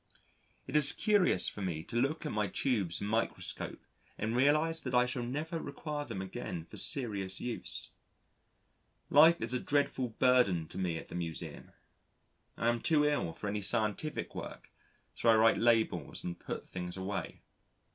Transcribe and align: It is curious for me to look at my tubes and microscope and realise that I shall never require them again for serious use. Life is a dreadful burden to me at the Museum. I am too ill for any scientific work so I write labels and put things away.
It 0.65 0.75
is 0.75 0.93
curious 0.93 1.47
for 1.47 1.61
me 1.61 1.83
to 1.83 1.95
look 1.95 2.25
at 2.25 2.31
my 2.31 2.47
tubes 2.47 2.99
and 3.01 3.07
microscope 3.07 3.85
and 4.17 4.35
realise 4.35 4.79
that 4.79 4.95
I 4.95 5.05
shall 5.05 5.21
never 5.21 5.61
require 5.61 6.05
them 6.05 6.23
again 6.23 6.65
for 6.65 6.77
serious 6.77 7.39
use. 7.39 7.91
Life 9.11 9.41
is 9.41 9.53
a 9.53 9.59
dreadful 9.59 10.15
burden 10.17 10.67
to 10.69 10.79
me 10.79 10.97
at 10.97 11.09
the 11.09 11.13
Museum. 11.27 11.71
I 12.57 12.69
am 12.69 12.81
too 12.81 13.05
ill 13.05 13.31
for 13.31 13.47
any 13.47 13.61
scientific 13.61 14.33
work 14.33 14.71
so 15.13 15.29
I 15.29 15.35
write 15.35 15.59
labels 15.59 16.23
and 16.23 16.39
put 16.39 16.67
things 16.67 16.97
away. 16.97 17.43